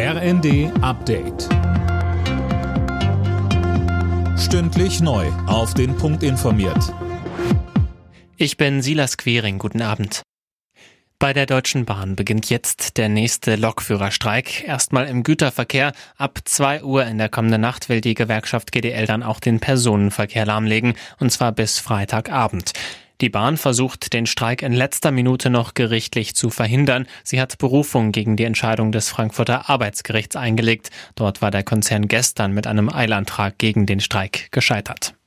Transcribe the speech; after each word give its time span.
RND 0.00 0.70
Update. 0.80 1.48
Stündlich 4.38 5.00
neu. 5.00 5.26
Auf 5.48 5.74
den 5.74 5.96
Punkt 5.96 6.22
informiert. 6.22 6.94
Ich 8.36 8.56
bin 8.56 8.80
Silas 8.80 9.16
Quering. 9.16 9.58
Guten 9.58 9.82
Abend. 9.82 10.22
Bei 11.18 11.32
der 11.32 11.46
Deutschen 11.46 11.84
Bahn 11.84 12.14
beginnt 12.14 12.48
jetzt 12.48 12.96
der 12.96 13.08
nächste 13.08 13.56
Lokführerstreik. 13.56 14.68
Erstmal 14.68 15.08
im 15.08 15.24
Güterverkehr. 15.24 15.92
Ab 16.16 16.38
2 16.44 16.84
Uhr 16.84 17.04
in 17.04 17.18
der 17.18 17.28
kommenden 17.28 17.62
Nacht 17.62 17.88
will 17.88 18.00
die 18.00 18.14
Gewerkschaft 18.14 18.70
GDL 18.70 19.06
dann 19.06 19.24
auch 19.24 19.40
den 19.40 19.58
Personenverkehr 19.58 20.46
lahmlegen. 20.46 20.94
Und 21.18 21.32
zwar 21.32 21.50
bis 21.50 21.80
Freitagabend. 21.80 22.70
Die 23.20 23.30
Bahn 23.30 23.56
versucht, 23.56 24.12
den 24.12 24.26
Streik 24.26 24.62
in 24.62 24.72
letzter 24.72 25.10
Minute 25.10 25.50
noch 25.50 25.74
gerichtlich 25.74 26.36
zu 26.36 26.50
verhindern. 26.50 27.06
Sie 27.24 27.40
hat 27.40 27.58
Berufung 27.58 28.12
gegen 28.12 28.36
die 28.36 28.44
Entscheidung 28.44 28.92
des 28.92 29.08
Frankfurter 29.08 29.68
Arbeitsgerichts 29.68 30.36
eingelegt. 30.36 30.90
Dort 31.16 31.42
war 31.42 31.50
der 31.50 31.64
Konzern 31.64 32.06
gestern 32.06 32.52
mit 32.52 32.68
einem 32.68 32.88
Eilantrag 32.88 33.58
gegen 33.58 33.86
den 33.86 33.98
Streik 33.98 34.52
gescheitert. 34.52 35.17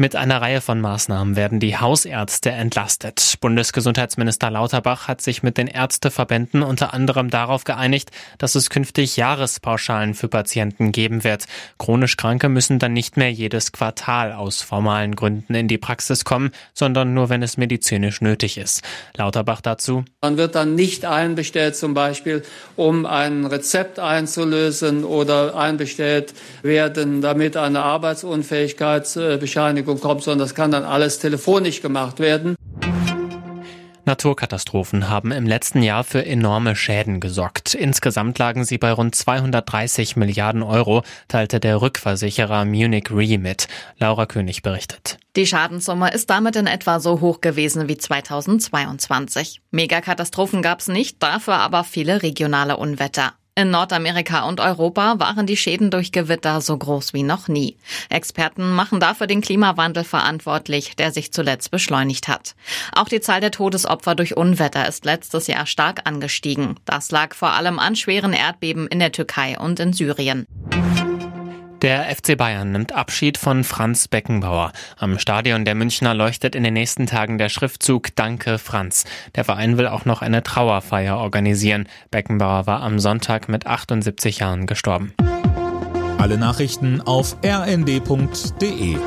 Mit 0.00 0.16
einer 0.16 0.40
Reihe 0.40 0.62
von 0.62 0.80
Maßnahmen 0.80 1.36
werden 1.36 1.60
die 1.60 1.76
Hausärzte 1.76 2.50
entlastet. 2.50 3.34
Bundesgesundheitsminister 3.42 4.48
Lauterbach 4.48 5.08
hat 5.08 5.20
sich 5.20 5.42
mit 5.42 5.58
den 5.58 5.66
Ärzteverbänden 5.66 6.62
unter 6.62 6.94
anderem 6.94 7.28
darauf 7.28 7.64
geeinigt, 7.64 8.10
dass 8.38 8.54
es 8.54 8.70
künftig 8.70 9.18
Jahrespauschalen 9.18 10.14
für 10.14 10.28
Patienten 10.28 10.92
geben 10.92 11.22
wird. 11.22 11.44
Chronisch 11.78 12.16
Kranke 12.16 12.48
müssen 12.48 12.78
dann 12.78 12.94
nicht 12.94 13.18
mehr 13.18 13.30
jedes 13.30 13.72
Quartal 13.72 14.32
aus 14.32 14.62
formalen 14.62 15.16
Gründen 15.16 15.54
in 15.54 15.68
die 15.68 15.76
Praxis 15.76 16.24
kommen, 16.24 16.52
sondern 16.72 17.12
nur, 17.12 17.28
wenn 17.28 17.42
es 17.42 17.58
medizinisch 17.58 18.22
nötig 18.22 18.56
ist. 18.56 18.80
Lauterbach 19.18 19.60
dazu. 19.60 20.06
Man 20.22 20.38
wird 20.38 20.54
dann 20.54 20.76
nicht 20.76 21.04
einbestellt, 21.04 21.76
zum 21.76 21.92
Beispiel, 21.92 22.42
um 22.74 23.04
ein 23.04 23.44
Rezept 23.44 23.98
einzulösen 23.98 25.04
oder 25.04 25.56
einbestellt 25.56 26.32
werden, 26.62 27.20
damit 27.20 27.58
eine 27.58 27.82
Arbeitsunfähigkeitsbescheinigung 27.82 29.89
Bestätigung 29.90 30.00
kommt, 30.00 30.22
sondern 30.22 30.40
das 30.40 30.54
kann 30.54 30.70
dann 30.70 30.84
alles 30.84 31.18
telefonisch 31.18 31.82
gemacht 31.82 32.20
werden. 32.20 32.56
Naturkatastrophen 34.06 35.08
haben 35.08 35.30
im 35.30 35.46
letzten 35.46 35.82
Jahr 35.82 36.02
für 36.02 36.24
enorme 36.24 36.74
Schäden 36.74 37.20
gesorgt. 37.20 37.74
Insgesamt 37.74 38.38
lagen 38.38 38.64
sie 38.64 38.78
bei 38.78 38.90
rund 38.90 39.14
230 39.14 40.16
Milliarden 40.16 40.62
Euro, 40.62 41.02
teilte 41.28 41.60
der 41.60 41.80
Rückversicherer 41.80 42.64
Munich 42.64 43.10
Re 43.10 43.38
mit. 43.38 43.68
Laura 43.98 44.26
König 44.26 44.62
berichtet. 44.62 45.18
Die 45.36 45.46
Schadenssumme 45.46 46.10
ist 46.12 46.28
damit 46.28 46.56
in 46.56 46.66
etwa 46.66 46.98
so 46.98 47.20
hoch 47.20 47.40
gewesen 47.40 47.88
wie 47.88 47.98
2022. 47.98 49.60
Megakatastrophen 49.70 50.60
gab 50.62 50.80
es 50.80 50.88
nicht, 50.88 51.22
dafür 51.22 51.54
aber 51.54 51.84
viele 51.84 52.22
regionale 52.22 52.78
Unwetter. 52.78 53.34
In 53.56 53.70
Nordamerika 53.70 54.48
und 54.48 54.60
Europa 54.60 55.18
waren 55.18 55.46
die 55.46 55.56
Schäden 55.56 55.90
durch 55.90 56.12
Gewitter 56.12 56.60
so 56.60 56.78
groß 56.78 57.12
wie 57.12 57.24
noch 57.24 57.48
nie. 57.48 57.76
Experten 58.08 58.70
machen 58.70 59.00
dafür 59.00 59.26
den 59.26 59.40
Klimawandel 59.40 60.04
verantwortlich, 60.04 60.94
der 60.96 61.10
sich 61.10 61.32
zuletzt 61.32 61.70
beschleunigt 61.70 62.28
hat. 62.28 62.54
Auch 62.92 63.08
die 63.08 63.20
Zahl 63.20 63.40
der 63.40 63.50
Todesopfer 63.50 64.14
durch 64.14 64.36
Unwetter 64.36 64.86
ist 64.88 65.04
letztes 65.04 65.48
Jahr 65.48 65.66
stark 65.66 66.02
angestiegen. 66.04 66.78
Das 66.84 67.10
lag 67.10 67.34
vor 67.34 67.50
allem 67.50 67.78
an 67.78 67.96
schweren 67.96 68.32
Erdbeben 68.32 68.86
in 68.86 69.00
der 69.00 69.12
Türkei 69.12 69.58
und 69.58 69.80
in 69.80 69.92
Syrien. 69.92 70.46
Der 71.82 72.14
FC 72.14 72.36
Bayern 72.36 72.72
nimmt 72.72 72.92
Abschied 72.92 73.38
von 73.38 73.64
Franz 73.64 74.06
Beckenbauer. 74.06 74.72
Am 74.98 75.18
Stadion 75.18 75.64
der 75.64 75.74
Münchner 75.74 76.12
leuchtet 76.12 76.54
in 76.54 76.62
den 76.62 76.74
nächsten 76.74 77.06
Tagen 77.06 77.38
der 77.38 77.48
Schriftzug 77.48 78.14
Danke 78.16 78.58
Franz. 78.58 79.06
Der 79.34 79.44
Verein 79.44 79.78
will 79.78 79.86
auch 79.86 80.04
noch 80.04 80.20
eine 80.20 80.42
Trauerfeier 80.42 81.16
organisieren. 81.16 81.88
Beckenbauer 82.10 82.66
war 82.66 82.82
am 82.82 82.98
Sonntag 82.98 83.48
mit 83.48 83.66
78 83.66 84.40
Jahren 84.40 84.66
gestorben. 84.66 85.14
Alle 86.18 86.36
Nachrichten 86.36 87.00
auf 87.00 87.38
rnd.de 87.42 88.98